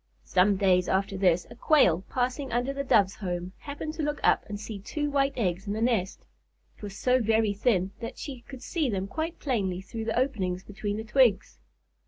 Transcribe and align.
Some 0.25 0.55
days 0.57 0.87
after 0.89 1.15
this, 1.15 1.45
a 1.51 1.55
Quail, 1.55 2.03
passing 2.09 2.51
under 2.51 2.73
the 2.73 2.83
Doves' 2.83 3.13
home, 3.13 3.53
happened 3.59 3.93
to 3.93 4.01
look 4.01 4.19
up 4.23 4.43
and 4.49 4.59
see 4.59 4.79
two 4.79 5.11
white 5.11 5.33
eggs 5.37 5.67
in 5.67 5.73
the 5.73 5.79
nest. 5.79 6.25
It 6.77 6.81
was 6.81 6.97
so 6.97 7.21
very 7.21 7.53
thin 7.53 7.91
that 7.99 8.17
she 8.17 8.41
could 8.41 8.63
see 8.63 8.89
them 8.89 9.05
quite 9.05 9.37
plainly 9.37 9.79
through 9.79 10.05
the 10.05 10.17
openings 10.17 10.63
between 10.63 10.97
the 10.97 11.03
twigs. 11.03 11.59